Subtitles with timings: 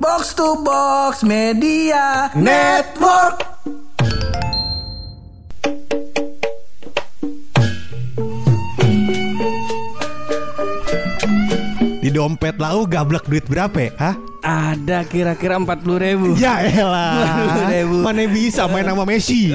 [0.00, 3.42] Box to Box Media Network.
[11.98, 13.90] Di dompet lau gablak duit berapa ya?
[13.98, 14.14] Hah?
[14.38, 17.26] Ada kira-kira 40 ribu Ya elah
[17.90, 18.06] 40.000.
[18.06, 19.50] Mana bisa main sama Messi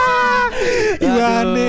[1.02, 1.66] Gimana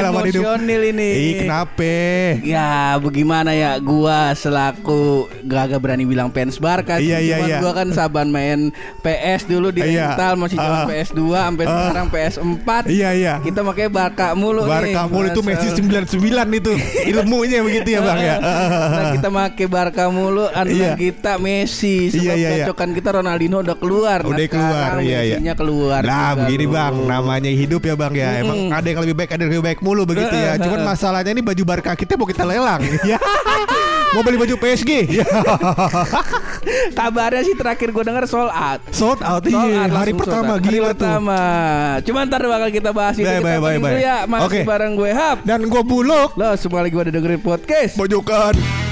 [0.00, 1.10] pengalaman hidup Emosional ini.
[1.10, 1.94] Ih kenapa?
[2.40, 3.72] Ya bagaimana ya?
[3.78, 6.96] Gua selaku Gak berani bilang fans Barca.
[6.96, 7.58] Iya, iya, iya.
[7.58, 8.70] gua kan saban main
[9.00, 10.12] PS dulu di Iya.
[10.12, 10.86] rental Masih zaman Ah.
[10.86, 11.72] PS2 Sampai Ah.
[11.84, 13.34] sekarang PS4 Iya iya.
[13.38, 14.70] Kita makanya Barca mulu nih.
[14.70, 16.72] Barca mulu itu Messi Masa- 99 itu.
[17.10, 18.36] Ilmunya begitu ya bang ya?
[18.38, 20.58] Nah, kita make Barca mulu Iya.
[20.58, 21.96] Andalan kita Messi.
[22.08, 22.64] Sebab Iya, iya, iya.
[22.66, 24.20] gacokan kita Ronaldinho udah keluar.
[24.22, 25.36] Udah keluar, sekarang iya, iya.
[25.38, 28.28] Messinya keluar Nah begini bang Namanya hidup ya bang ya.
[28.38, 30.60] Emang ada yang lebih baik Ada yang lebih baik mulu begitu ya.
[30.60, 32.84] Cuman masalahnya ini baju Barca kita mau kita lelang.
[33.08, 33.16] Ya.
[34.12, 35.24] Mau beli baju PSG Ya.
[36.98, 38.80] Kabarnya sih terakhir gue denger sold out.
[38.92, 39.88] Sold out Sold iya.
[39.88, 40.60] out, Hari pertama out.
[40.60, 40.92] Hari gila tuh.
[40.92, 41.38] pertama.
[42.04, 44.04] Cuman ntar bakal kita bahas itu baik, opening dulu baik.
[44.04, 44.16] ya.
[44.28, 44.60] Masih Oke.
[44.68, 45.38] bareng gue Hap.
[45.46, 47.96] Dan gue buluk Lo semua lagi pada dengerin podcast.
[47.96, 48.87] Pojokan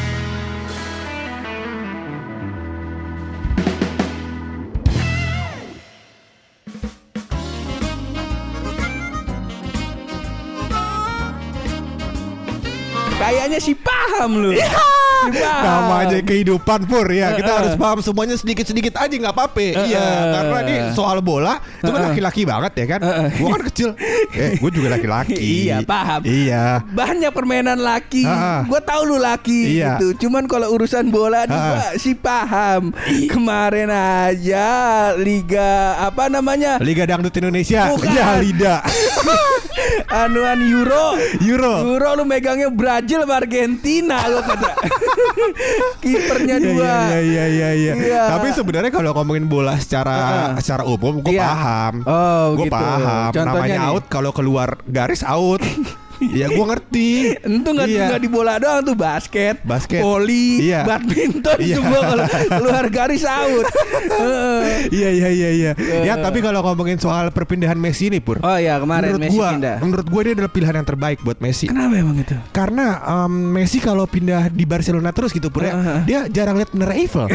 [13.17, 14.53] Kayaknya sih paham lu
[15.29, 15.35] Paham.
[15.37, 15.55] Iya.
[15.59, 17.59] Namanya kehidupan pur ya Kita Eh, eh.
[17.59, 20.23] harus paham semuanya sedikit-sedikit aja nggak apa-apa Iya eh.
[20.33, 23.01] Karena ini soal bola Itu kan laki-laki banget ya kan.
[23.33, 23.89] Gue kan kecil
[24.39, 25.35] Eh gue juga laki-laki
[25.67, 26.21] Iya, paham.
[26.23, 28.63] Iya Banyak permainan laki Ah.
[28.63, 29.97] Gue tahu lu laki Iya.
[29.97, 31.67] gitu Cuman kalau urusan bola nih Ah.
[31.69, 32.93] gua sih paham
[33.27, 34.67] Kemarin aja
[35.17, 38.09] Liga Apa namanya Liga Dangdut Indonesia Bukan.
[38.09, 38.75] Ya Lida
[40.09, 44.71] Anuan Euro Euro Euro lu megangnya Brazil sama Argentina lu kata.
[46.03, 46.93] Kipernya Iya, dua.
[47.09, 47.93] Iya iya iya iya.
[47.95, 48.23] Iya.
[48.33, 50.51] Tapi sebenarnya kalau ngomongin bola secara Heeh.
[50.61, 51.45] secara umum gue Iya.
[51.45, 51.95] paham.
[52.03, 52.75] Oh, gue gitu.
[52.75, 53.31] paham.
[53.31, 53.91] Contohnya Namanya nih.
[53.91, 55.61] out kalau keluar garis out.
[56.19, 57.11] Iya gue ngerti.
[57.43, 58.05] Entu nggak Iya.
[58.09, 60.01] nggak di bola doang tuh basket, Basket.
[60.01, 60.83] voli, Iya.
[60.83, 61.75] badminton Iya.
[61.77, 63.67] semua kalau keluar garis out.
[64.89, 65.71] Iya iya iya iya.
[65.75, 66.05] Eh.
[66.05, 68.39] Ya tapi kalau ngomongin soal perpindahan Messi ini pur.
[68.39, 69.77] oh ya kemarin menurut Messi gua, pindah.
[69.79, 71.67] menurut gue ini adalah pilihan yang terbaik buat Messi.
[71.67, 72.37] Kenapa emang itu?
[72.51, 72.87] Karena
[73.21, 76.01] em, Messi kalau pindah di Barcelona terus gitu pur ya, Heeh.
[76.05, 77.27] dia jarang lihat Menara Eiffel.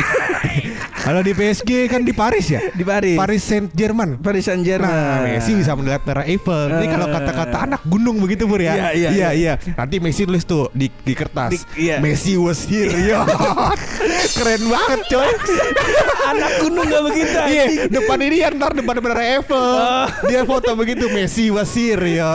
[1.05, 2.61] kalau di PSG kan di Paris ya.
[2.69, 3.15] Di Paris.
[3.15, 4.17] Paris Saint Germain.
[4.17, 4.91] Paris Saint Germain.
[4.91, 6.67] Nah, Messi bisa melihat Menara Eiffel.
[6.71, 7.11] Ini kalau Eh.
[7.11, 8.70] kata-kata anak gunung begitu pur ya.
[8.71, 9.53] Iya, iya, iya, iya.
[9.73, 11.51] Nanti Messi tulis tuh di, di kertas.
[11.51, 11.97] Di- iya.
[11.97, 12.91] Messi was here.
[12.93, 13.21] Yo.
[14.35, 15.29] Keren banget coy.
[16.23, 17.37] Anak gunung nggak begitu.
[17.43, 19.57] Iya, depan ini ya ntar depan Menara Eiffel.
[19.57, 20.05] Oh.
[20.25, 22.01] Dia foto begitu Messi was here.
[22.01, 22.29] Yo.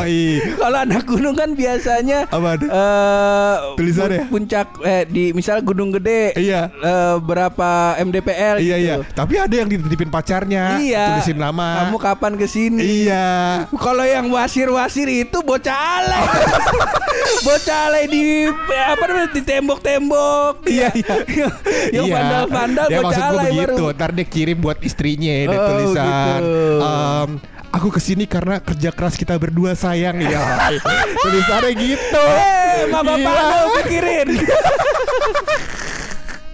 [0.56, 2.68] Kalau anak gunung kan biasanya Apa tuh?
[2.68, 4.20] eh, Tulisannya?
[4.22, 6.68] pun- puncak eh di misal gunung gede Iya.
[6.70, 7.68] eh, berapa
[7.98, 8.84] MDPL Iya gitu.
[8.84, 8.94] iya.
[9.08, 10.76] Tapi ada yang dititipin pacarnya.
[10.78, 11.16] Iya.
[11.16, 11.86] Tulisin nama.
[11.86, 12.82] Kamu kapan ke sini?
[13.06, 13.26] Iya.
[13.72, 16.25] Kalau yang wasir-wasir itu bocah alay.
[17.47, 18.22] bocah alay di
[18.69, 20.54] apa namanya di tembok-tembok.
[20.64, 21.14] Iya iya.
[21.97, 22.14] yang Iya.
[22.14, 23.60] vandal-vandal ya, bocah maksud gue begitu.
[23.60, 23.87] baru.
[23.92, 26.06] Ntar dia kirim buat istrinya Oh, tulisan.
[26.36, 26.60] gitu.
[26.78, 27.31] em,
[27.69, 30.41] aku ke sini karena kerja keras kita berdua sayang ya.
[31.22, 32.25] Tulisannya gitu.
[32.25, 33.26] Eh, mama Gila.
[33.26, 34.28] bapak lu pikirin.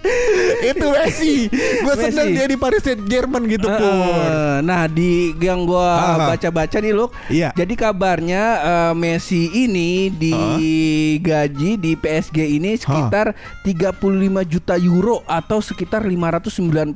[0.71, 1.47] Itu Messi.
[1.79, 3.93] Gue seneng dia di Paris Saint Germain gitu pun.
[4.61, 6.17] Nah di yang gua Ah.
[6.31, 7.09] baca-baca nih loh.
[7.27, 7.51] Iya.
[7.53, 13.31] Jadi kabarnya eh, Messi ini digaji di PSG ini sekitar
[13.61, 13.99] 35
[14.45, 16.95] juta euro atau sekitar 591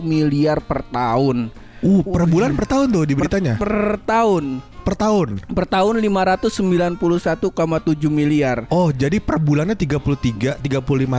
[0.00, 1.50] miliar per tahun.
[1.78, 3.54] Uh, per bulan per tahun tuh di beritanya.
[3.54, 4.58] Per tahun.
[4.88, 5.44] Per tahun.
[5.52, 7.04] Per tahun 591,7
[8.08, 8.64] miliar.
[8.72, 10.64] Oh, jadi per bulannya 33, 35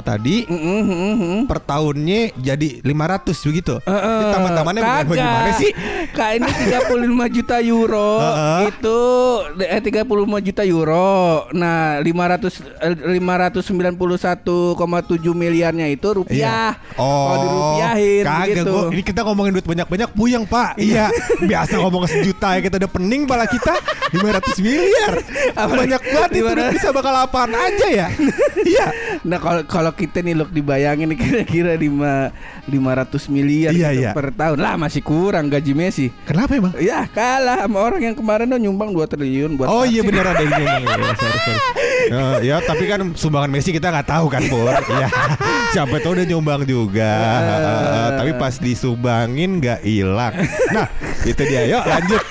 [0.02, 0.50] tadi.
[0.50, 1.46] Mm, mm, mm, mm.
[1.46, 3.78] Per tahunnya jadi 500 begitu.
[3.86, 5.10] Eh, eh, Taman-tamannya bukan kagak.
[5.14, 5.70] bagaimana sih?
[6.10, 8.74] Kak ini 35 juta euro Heeh.
[8.74, 8.98] itu
[9.62, 10.02] eh 35
[10.42, 11.46] juta euro.
[11.54, 14.74] Nah, 500 eh, 591,7
[15.38, 16.74] miliarnya itu rupiah.
[16.98, 18.24] Kalau dirupiahin Iya.
[18.24, 18.72] Oh, kagak gitu.
[18.72, 21.12] gua, ini kita ngomongin duit banyak-banyak puyeng pak Iya
[21.44, 23.59] Biasa ngomong sejuta ya kita udah pening pala kita
[24.10, 25.14] 500 miliar?
[25.54, 28.08] Banyak banget itu bisa bakal apaan aja ya
[28.74, 28.88] Iya
[29.20, 34.12] Nah, kalau kalau kita nih look dibayangin nih kira-kira 5 500 miliar Iya, gitu iya.
[34.16, 34.58] per tahun.
[34.58, 36.08] Lah masih kurang gaji Messi.
[36.24, 36.74] Kenapa emang?
[36.80, 40.40] Ya kalah sama orang yang kemarin tuh nyumbang 2 triliun buat Oh iya bener ada
[40.48, 41.60] ini ya, sorry, sorry.
[42.10, 45.08] Eh, ya tapi kan sumbangan Messi kita nggak tahu kan Pur Iya
[45.70, 48.10] Siapa tahu udah nyumbang juga Eh.
[48.18, 50.34] Tapi pas disumbangin nggak hilang
[50.72, 50.88] Nah
[51.22, 51.68] Itu dia.
[51.68, 52.22] Yuk lanjut.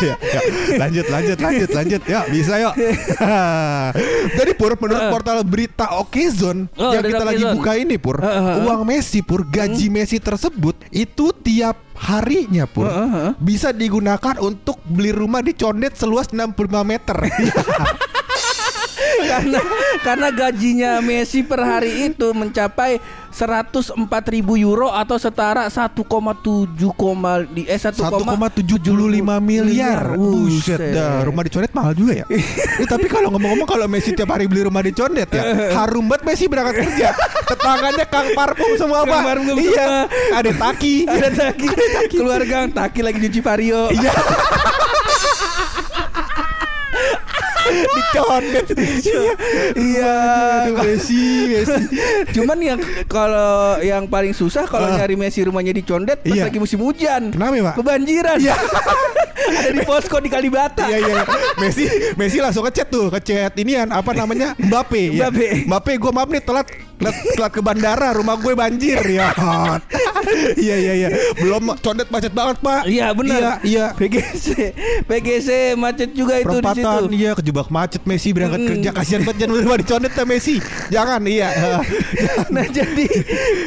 [0.00, 0.40] Ya, ya.
[0.76, 2.00] Lanjut, lanjut, lanjut, lanjut.
[2.04, 2.74] Yuk bisa yuk.
[4.38, 5.10] Jadi Pur, menurut Uh.
[5.10, 8.56] portal berita Okezone Oh, yang kita lagi buka ini Pur, Uh, uh, uh.
[8.68, 12.86] uang Messi Pur, gaji Messi tersebut itu tiap harinya Pur
[13.40, 17.16] bisa digunakan untuk beli rumah di Condet seluas 65 meter.
[19.20, 19.60] karena
[20.00, 23.94] karena gajinya Messi per hari itu mencapai 104
[24.34, 26.02] ribu euro atau setara 1,7
[26.98, 30.18] koma di eh 1,75 1,75 miliar.
[30.18, 32.26] Buset dah, rumah di Condet mahal juga ya.
[32.80, 35.44] Eh, tapi kalau ngomong-ngomong kalau Messi tiap hari beli rumah di Condet ya,
[35.76, 37.12] harum banget Messi berangkat kerja.
[37.50, 39.22] Tetangganya Kang Parfum semua Kang Pak.
[39.28, 40.08] Parfum iya.
[40.32, 41.04] Ada Taki.
[41.04, 41.68] ada taki
[42.08, 44.12] keluarga taki lagi nyuci vario Iya.
[47.80, 48.00] di
[49.76, 50.16] iya
[50.66, 51.82] Aduh, Messi, Messi.
[52.32, 54.96] cuman yang kalau yang paling susah kalau Ah.
[54.96, 56.44] nyari Messi rumahnya di Condet pas Iya.
[56.46, 57.74] lagi musim hujan Kenapa ya, Pak?
[57.78, 58.54] kebanjiran Iya.
[59.60, 61.22] ada di posko di Kalibata Iya iya
[61.58, 61.84] Messi
[62.14, 65.26] Messi langsung ngechat tuh Ngechat inian Apa namanya Mbappe ya.
[65.26, 65.46] Mbappe.
[65.66, 66.66] Mbappe gue maaf nih telat
[67.00, 69.32] telat, telat ke bandara Rumah gue banjir ya
[70.60, 73.40] Iya iya iya Belum condet macet banget pak Iya benar.
[73.40, 74.46] Iya iya PGC,
[75.08, 76.98] PGC macet juga itu di situ.
[77.10, 78.70] Iya kejebak macet Messi berangkat Mm-mm.
[78.76, 80.54] kerja kasihan banget jangan rumah dicondet ya Messi
[80.92, 81.48] jangan iya
[82.54, 83.06] Nah jadi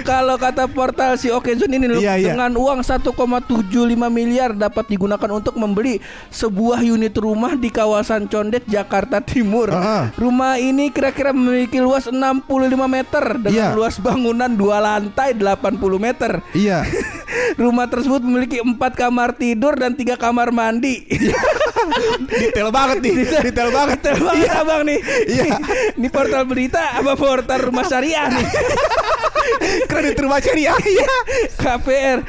[0.04, 2.28] kalau kata portal si Okezone ini loh, Iya, iya.
[2.36, 3.10] dengan uang 1,75
[4.12, 5.98] miliar dapat digunakan untuk membeli
[6.30, 9.72] sebuah unit rumah di kawasan Condet Jakarta Timur.
[9.72, 10.12] Ah.
[10.14, 12.44] Rumah ini kira-kira memiliki luas 65
[12.86, 13.70] meter dengan Iya.
[13.74, 16.42] luas bangunan dua lantai 80 meter.
[16.54, 16.84] iya
[17.62, 21.06] Rumah tersebut memiliki empat kamar tidur dan tiga kamar mandi.
[22.30, 25.00] detail banget nih detail banget Detail banget abang nih.
[25.28, 25.44] Iya.
[25.98, 28.48] Ini portal berita apa portal rumah syariah nih?
[29.90, 31.14] kredit rumah syariah iya
[31.54, 32.20] KPR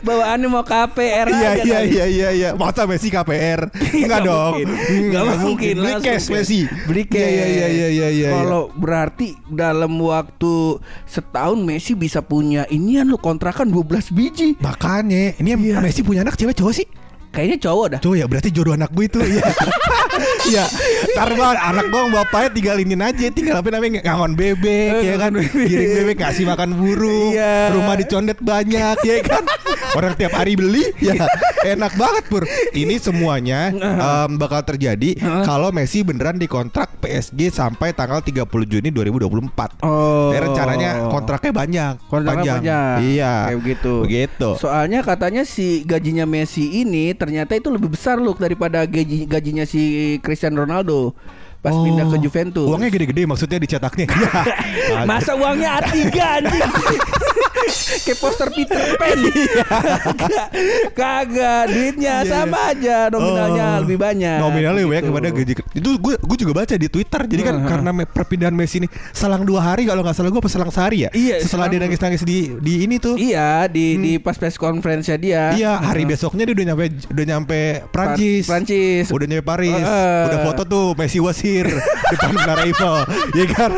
[0.00, 2.48] bawaannya mau KPR Iya iya iya iya iya.
[2.52, 3.70] Masa Messi KPR?
[3.72, 4.52] Enggak dong.
[4.58, 4.68] mungkin.
[4.68, 6.28] Hmm, mungkin Beli cash.
[6.28, 6.66] Messi.
[6.84, 8.28] beli cash Iya iya iya iya iya.
[8.32, 15.54] kalau berarti dalam waktu setahun Messi bisa punya inian lo kontrakan 12 biji Makanya ini
[15.54, 15.78] Iya.
[15.78, 16.86] Messi punya anak cewek cowok sih?
[17.32, 19.40] kayaknya cowok dah Cowok ya berarti jodoh anak gue itu Iya
[20.42, 20.64] Iya
[21.12, 25.92] Ntar bang anak gue bapaknya tinggalinin aja Tinggal apa namanya ngangon bebek ya kan Giring
[26.02, 27.72] bebek kasih makan burung Iya.
[27.72, 29.44] Rumah dicondet banyak ya kan
[29.92, 31.28] Orang tiap hari beli ya
[31.62, 32.48] enak banget pur.
[32.72, 35.14] Ini semuanya em, bakal terjadi
[35.44, 39.84] kalau Messi beneran dikontrak PSG sampai tanggal 30 Juni 2024.
[39.84, 40.32] Oh.
[40.32, 42.60] Jadi rencananya kontraknya banyak, Kontraknya panjang.
[42.62, 42.96] banyak.
[43.04, 43.32] Iya.
[43.46, 43.94] Kayak begitu.
[44.02, 44.48] Begitu.
[44.56, 49.68] Soalnya katanya si gajinya Messi ini ternyata itu lebih besar loh daripada gaji gajinya
[50.02, 51.14] si Cristiano Ronaldo
[51.62, 51.86] pas Oh.
[51.86, 52.66] pindah ke Juventus.
[52.66, 54.10] Uangnya gede-gede maksudnya dicetaknya.
[54.10, 55.06] Iya.
[55.10, 56.66] Masa uangnya A3 anjing
[58.04, 60.48] Kayak poster Peter Pan Kagak
[60.92, 63.80] Kagak Duitnya Iya, sama aja Nominalnya Oh.
[63.82, 65.10] lebih banyak Nominalnya lebih banyak Gitu.
[65.10, 65.52] kepada gaji.
[65.72, 67.20] Itu gue gue juga baca di Twitter.
[67.24, 67.68] Jadi kan Uh-huh.
[67.68, 71.04] karena me- perpindahan Messi ini selang dua hari kalau nggak salah gue apa selang sehari
[71.04, 71.10] ya.
[71.12, 73.14] Iya, Setelah dia nangis-nangis di di ini tuh.
[73.14, 76.12] Iya di di pas press conference dia Iya, hari Uh-huh.
[76.12, 78.44] besoknya dia udah nyampe udah nyampe Prancis.
[78.44, 79.74] Prancis Udah nyampe Paris.
[79.76, 80.24] Uh.
[80.26, 81.66] Udah foto tuh Messi wasir
[82.12, 82.94] depan Menara Eiffel.
[83.32, 83.70] Ya kan?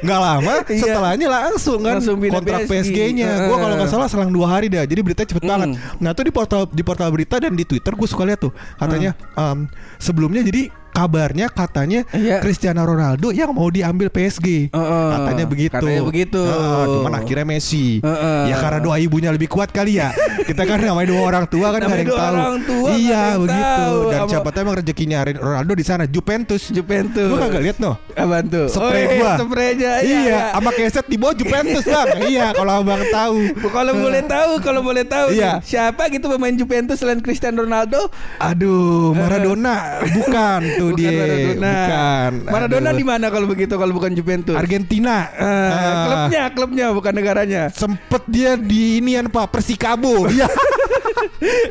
[0.00, 0.80] Nggak lama Iya.
[0.80, 2.98] setelahnya langsung kan Langsung kontrak PSG.
[3.28, 3.46] PSG-nya.
[3.46, 4.84] Gue kalau nggak salah selang dua hari dah.
[4.84, 5.50] Jadi beritanya cepet Hmm.
[5.50, 5.68] banget.
[5.98, 9.12] Nah, tuh di portal di portal berita dan di Twitter gue suka lihat tuh katanya
[9.34, 12.42] em, sebelumnya jadi kabarnya katanya Iya.
[12.42, 14.74] Cristiano Ronaldo yang mau diambil PSG.
[14.74, 15.08] Uh-uh.
[15.14, 15.70] Katanya begitu.
[15.72, 16.42] Katanya begitu.
[16.42, 18.02] Heeh, cuman akhirnya Messi.
[18.02, 18.50] Uh-uh.
[18.50, 20.10] Ya karena doa ibunya lebih kuat kali ya.
[20.42, 22.34] Kita kan namanya dua orang tua kan Namanya dua tahu.
[22.34, 23.62] orang tua, iya begitu.
[23.78, 23.98] tahu.
[24.08, 26.62] Dan Apa- siapa tahu emang rezekinya Ronaldo di sana Juventus.
[26.68, 27.94] Juventus Lu kagak lihat no?
[28.12, 28.66] Apaan tuh?
[28.66, 29.32] Spray oh, iya, gua.
[29.38, 32.08] Spraynya Iya, sama keset di bawah Juventus bang.
[32.32, 33.38] iya, kalau abang tahu.
[33.68, 35.60] Kalau boleh tahu, kalau boleh tahu Iya.
[35.60, 38.08] siapa gitu pemain Juventus selain Cristiano Ronaldo?
[38.40, 41.10] Aduh, Maradona bukan tuh Bukan dia.
[41.12, 41.72] Maradona.
[41.72, 42.32] Bukan.
[42.48, 44.56] Maradona di mana kalau begitu kalau bukan Juventus?
[44.56, 45.16] Argentina.
[45.32, 46.04] Eh, Ah.
[46.06, 47.62] klubnya, klubnya bukan negaranya.
[47.70, 50.24] Sempet dia di inian Pak Persikabo.
[50.38, 50.46] Iya.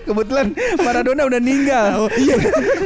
[0.03, 2.07] Kebetulan Maradona udah meninggal.
[2.07, 2.35] Oh, iya.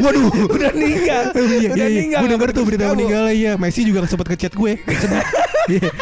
[0.01, 0.29] Waduh.
[0.57, 1.23] udah meninggal.
[1.33, 1.85] Oh, iya, udah iya, iya.
[1.89, 2.19] meninggal.
[2.21, 3.51] Gue denger tuh berita meninggal iya.
[3.57, 4.73] Messi juga sempat ngechat gue.
[5.69, 5.93] Iya.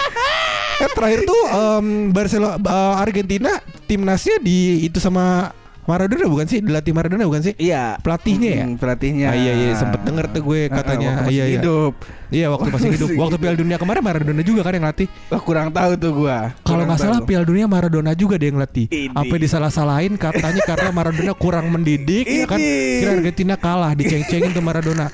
[0.80, 3.52] Eh, terakhir tuh em, Barcelona eh, Argentina
[3.84, 5.52] timnasnya di itu sama
[5.90, 6.60] Maradona bukan sih?
[6.62, 7.54] Dilatih Maradona bukan sih?
[7.58, 7.98] Iya.
[7.98, 8.66] Pelatihnya ya?
[8.70, 9.28] Mm, pelatihnya.
[9.34, 11.10] Ah, iya iya sempet denger tuh gue Ah, katanya.
[11.26, 11.58] waktu iya iya.
[11.58, 11.94] hidup.
[12.30, 13.10] Iya waktu masih hidup.
[13.26, 15.10] Waktu Piala Dunia kemarin Maradona juga kan yang latih.
[15.34, 16.54] Wah, kurang tahu tuh gua.
[16.62, 17.20] Kalau nggak salah.
[17.26, 18.86] Piala Dunia Maradona juga dia yang latih.
[19.18, 22.62] Apa disalah-salahin katanya karena Maradona kurang mendidik ya kan.
[22.62, 25.10] Kira Argentina kalah diceng-cengin tuh Maradona.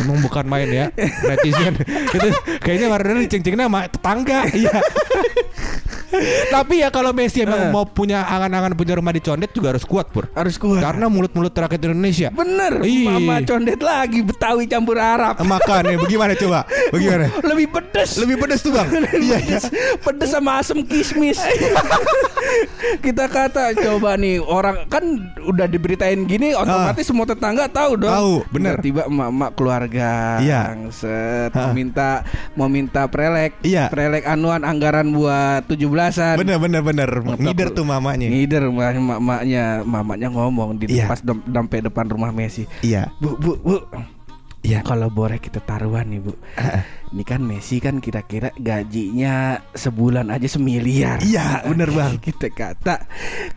[0.00, 0.86] Emang bukan main ya
[1.28, 1.76] netizen.
[2.16, 2.28] Itu
[2.64, 4.38] kayaknya Maradona diceng-cengin sama tetangga.
[4.56, 4.80] Iya.
[6.54, 7.70] Tapi ya kalau Messi emang Eh.
[7.70, 10.28] mau punya angan-angan punya rumah di Condet juga harus kuat pur.
[10.32, 10.80] Harus kuat.
[10.80, 12.28] Karena mulut-mulut rakyat Indonesia.
[12.30, 15.38] Bener, mama condet lagi Betawi campur Arab.
[15.38, 16.60] Makan ya bagaimana coba?
[16.94, 17.26] Bagaimana?
[17.42, 18.10] Lebih pedes.
[18.16, 18.88] Lebih pedas tuh bang.
[19.16, 19.58] Iya iya.
[19.58, 19.64] pedes,
[20.02, 21.40] pedes sama asam kismis.
[23.00, 25.02] Kita kata coba nih orang kan
[25.42, 28.12] udah diberitain gini otomatis semua tetangga tahu dong.
[28.12, 28.18] Ah.
[28.18, 28.74] Tahu, bener.
[28.80, 30.60] Tiba emak-emak keluarga Iya.
[30.90, 32.22] set mau minta
[32.54, 33.58] mau minta prelek.
[33.60, 33.88] Iya.
[33.88, 35.66] Prelek anuan anggaran buat
[35.96, 36.36] 17-an.
[36.36, 37.08] Bener bener bener.
[37.40, 38.28] Ngider tuh mamanya.
[38.28, 41.08] Ngider mamanya, mamanya ngomong di Iya.
[41.08, 42.68] pas sampai depan rumah Messi.
[42.84, 43.10] Iya.
[43.18, 43.76] Bu, bu, bu.
[44.66, 44.80] Iya.
[44.82, 46.34] Kalau boleh kita taruhan nih bu.
[47.06, 51.22] Ini kan Messi kan kira-kira gajinya sebulan aja semiliar.
[51.22, 52.18] Iya, bener, Bang.
[52.26, 53.06] Kita kata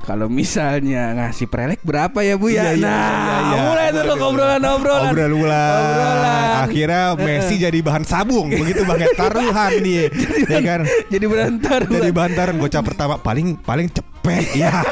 [0.05, 2.77] kalau misalnya ngasih prelek berapa ya bu Iya, ya?
[2.77, 3.59] iya, nah, iya, iya.
[3.65, 4.21] mulai tuh Bener.
[4.21, 5.11] obrolan-obrolan.
[5.11, 5.73] Obrolan.
[5.81, 6.47] Obrolan.
[6.69, 10.05] Akhirnya Messi jadi bahan sabung begitu bang ya taruhan dia.
[10.53, 10.79] ya kan?
[11.09, 11.81] Jadi berantar.
[11.89, 14.85] Jadi bahan taruhan bocah pertama paling paling cepet ya.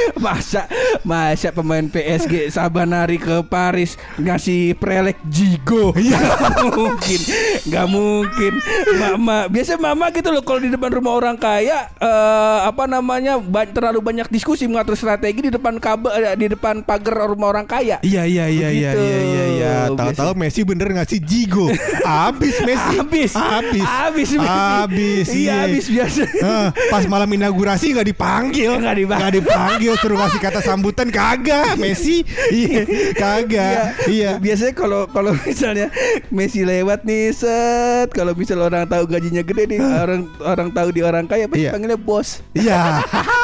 [0.24, 0.66] Masa
[1.00, 6.18] masa pemain PSG Sabanari ke Paris ngasih prelek Jigo Iya.
[6.20, 7.20] Gak mungkin
[7.66, 8.52] Gak mungkin
[8.96, 13.64] Mama Biasa mama gitu loh Kalau di depan rumah orang kaya eh, Apa namanya ba-
[13.64, 18.00] Terlalu banyak diskusi Mengatur strategi Di depan kabel eh, Di depan pagar rumah orang kaya
[18.00, 19.74] Iya iya iya iya iya iya iya.
[19.90, 21.68] Tahu-tahu Messi bener ngasih jigo.
[22.02, 22.96] Abis Messi.
[22.96, 23.84] Habis Abis.
[23.84, 24.48] Habis Messi.
[24.50, 25.26] Abis.
[25.30, 28.96] Iya habis biasa Hah, pas malam inaugurasi nggak dipanggil, Nggak
[29.36, 29.89] dipanggil.
[29.90, 32.22] Dipanggil, suruh kasih kata sambutan kagak, Messi,
[32.54, 32.86] iya,
[33.18, 34.38] kagak, iya.
[34.38, 35.90] Biasanya kalau kalau misalnya
[36.30, 41.02] Messi lewat nih set kalau misal orang tahu gajinya gede nih orang orang tahu di
[41.02, 41.74] orang kaya pasti Iya.
[41.74, 42.38] panggilnya bos.
[42.54, 43.02] Iya.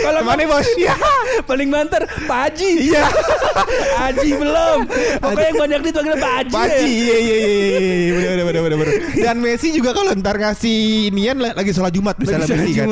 [0.00, 0.68] Kalau Ke mana bos?
[0.74, 0.94] Iya.
[1.40, 2.70] paling banter Pak Haji.
[2.88, 3.04] Iya.
[4.00, 4.78] Haji belum.
[5.18, 6.52] Pokoknya yang banyak duit panggilnya Pak Haji.
[6.52, 6.86] Paji, ya.
[6.88, 8.76] iya iya iya iya, iya, bener bener bener bener.
[8.78, 8.94] bener.
[9.18, 12.86] Dan Messi juga kalau ntar ngasih inian la- lagi sholat Jumat misalnya Lagi Messi kan,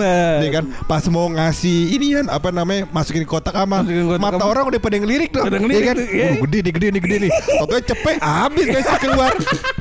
[0.53, 4.81] kan pas mau ngasih inian apa namanya masukin kotak ama Masukin kotak mata orang udah
[4.81, 6.31] pada ngelirik tuh, Pada Iya ngelirik kan, iya.
[6.39, 9.33] gede nih gede nih gede nih, pokoknya cepet habis Messi keluar,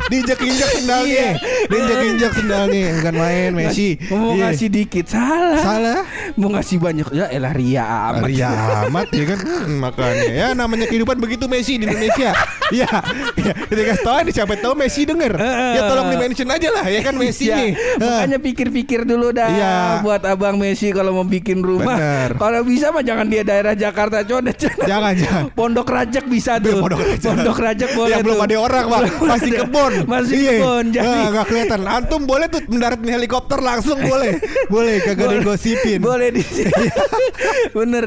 [0.08, 1.30] diinjak injak sendalnya, Iya.
[1.66, 4.42] diinjak injak sendalnya, bukan main Messi, Mau Iya.
[4.48, 5.60] ngasih dikit salah.
[5.60, 6.00] salah.
[6.36, 8.24] Mau ngasih banyak ya elah ria amat.
[8.26, 8.50] Ria
[8.86, 12.32] amat ya kan Hmm, makanya ya namanya kehidupan begitu Messi di Indonesia.
[12.68, 12.90] Iya,
[13.42, 15.34] ya, ketika tahu nih siapa tahu Messi denger.
[15.38, 17.72] Ya tolong di mention aja lah ya kan Messi Ya, nih.
[17.98, 19.74] Makanya pikir-pikir dulu dah Iya.
[20.02, 21.98] buat abang Messi kalau mau bikin rumah.
[22.32, 24.58] Kalau bisa mah jangan dia daerah Jakarta codet.
[24.86, 25.44] Jangan jangan.
[25.52, 26.80] Pondok Rajak bisa tuh.
[26.80, 27.22] Pondok Rajak.
[27.26, 30.52] Pondok Rajak boleh Ya belum ada orang pak Masih kebon Masih Iya.
[30.54, 30.86] kebon.
[30.92, 34.38] Jadi Ah, nggak kelihatan Antum boleh tuh mendaratin helikopter langsung boleh
[34.74, 36.42] Boleh kagak ada yang gosipin Boleh di
[37.78, 38.06] Bener.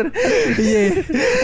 [0.59, 0.83] Iya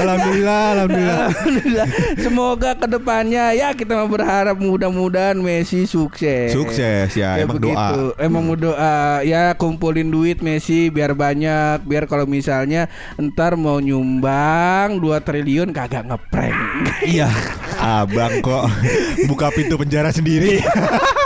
[0.00, 1.87] Alhamdulillah Alhamdulillah Alhamdulillah.
[2.21, 6.52] Semoga ke depannya ya kita mau berharap mudah-mudahan Messi sukses.
[6.52, 8.12] Sukses ya, emang doa.
[8.21, 15.00] Emang mau doa ya kumpulin duit Messi biar banyak biar kalau misalnya ntar mau nyumbang
[15.00, 16.57] 2 triliun kagak ngeprank.
[17.04, 17.28] Iya
[17.81, 18.64] Abang kok
[19.28, 20.61] Buka pintu penjara sendiri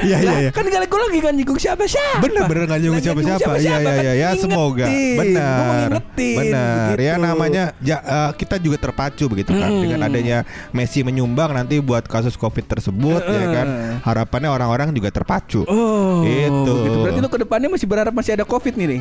[0.00, 0.50] Iya, iya, iya.
[0.50, 2.24] Kan gak gue lagi kan nyinggung siapa siapa.
[2.24, 3.50] Bener bener nggak nyunggu siapa-siapa.
[3.60, 4.12] Iya iya iya.
[4.14, 4.86] ya semoga.
[4.90, 9.70] Benar Benar Ya namanya ja, eh, Kita juga terpacu begitu kan.
[9.70, 13.66] Dengan adanya Messi menyumbang Nanti buat kasus covid tersebut ya kan.
[14.04, 15.64] Harapannya orang-orang juga terpacu.
[15.68, 16.72] Oh, Itu.
[16.84, 16.96] begitu.
[17.00, 19.00] Berarti lu ke depannya masih berharap masih ada Covid nih nih.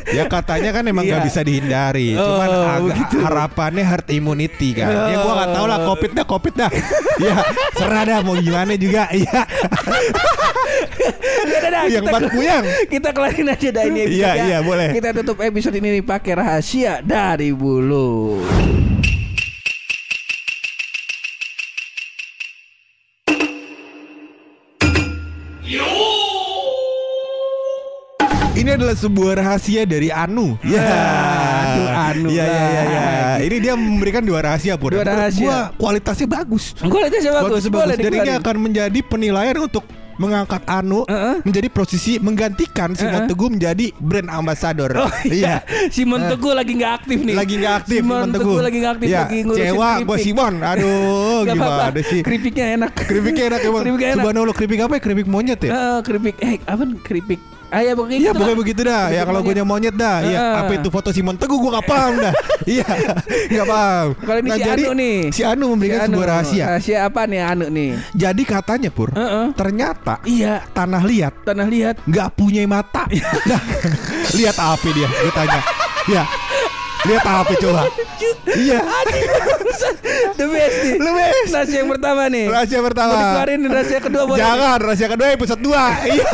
[0.08, 1.28] Ya katanya kan emang nggak Iya.
[1.28, 3.16] bisa dihindari Cuman Oh, begitu.
[3.20, 6.70] harapannya herd immunity kan Ya gua nggak tahu lah covid dah covid dah
[7.26, 7.36] Ya
[7.74, 9.42] serah dah mau gimana juga Iya
[11.40, 12.64] Udah, dah, Yang kita- bat puyang.
[12.88, 14.44] Kita kelarin aja dah ini Iya, ya.
[14.46, 14.88] iya, boleh.
[14.92, 18.44] Kita tutup episode ini nih pakai rahasia dari bulu.
[28.70, 30.54] Ini adalah sebuah rahasia dari Anu.
[30.62, 33.02] Ya, aduh, Anu Iya, iya, iya, iya.
[33.02, 33.42] lagi.
[33.50, 34.94] Ini dia memberikan dua rahasia, Pur.
[34.94, 35.42] Dua rahasia.
[35.42, 36.78] Gua kualitasnya bagus.
[36.78, 37.66] Gue lihatnya sih bagus,
[37.98, 39.82] Dan ini akan menjadi penilaian untuk
[40.22, 41.42] mengangkat Anu Heeh.
[41.50, 43.30] menjadi posisi menggantikan Simon Heeh.
[43.34, 44.94] Teguh menjadi brand ambassador.
[45.02, 46.38] Oh iya, Simon Eh.
[46.38, 47.34] Teguh lagi nggak aktif nih.
[47.34, 49.90] Lagi nggak aktif Simon Simon Teguh lagi nggak aktif Ya, lagi ngurusin Cewa
[50.22, 50.54] Simon.
[50.78, 52.22] Aduh, Nggak apa-apa, gimana sih?
[52.22, 52.92] Keripiknya enak.
[53.02, 53.82] Keripiknya enak emang.
[53.82, 54.22] Keripiknya enak.
[54.30, 55.02] Subhanallah, keripik apa ya?
[55.02, 55.72] Keripik monyet ya?
[55.74, 57.42] Eh, keripik eh apa keripik?
[57.70, 60.72] Ah ya pokoknya Iya gitu pokoknya begitu dah Ya kalau gue monyet dah Iya apa
[60.74, 62.34] itu foto Simon Teguh gue gak paham dah
[62.78, 62.88] Iya
[63.54, 65.18] Gak paham Kalau ini si Anu nih.
[65.30, 66.14] Si Anu memberikan Si Anu.
[66.18, 67.92] sebuah rahasia Rahasia apa nih Anu nih?
[68.18, 69.54] Jadi katanya Pur Heeh.
[69.54, 71.96] Ternyata Iya, Tanah liat tanah liat.
[72.10, 73.06] Gak punya mata
[73.50, 73.62] Nah,
[74.34, 75.62] Lihat apa dia Gue tanya
[76.10, 76.24] Ya
[77.00, 77.88] Lihat apa coba?
[78.60, 78.84] Iya.
[80.36, 80.96] The best nih.
[81.00, 81.48] The best.
[81.56, 82.46] Rahasia yang pertama nih.
[82.52, 83.12] Rahasia pertama.
[83.12, 84.40] Mau dikeluarin rahasia kedua boleh.
[84.44, 85.72] Jangan, rahasia kedua episode 2
[86.12, 86.28] Iya